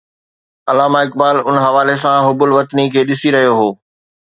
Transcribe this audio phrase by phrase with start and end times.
[0.69, 3.69] علامه اقبال ان حوالي سان حب الوطني کي ڏسي رهيو هو.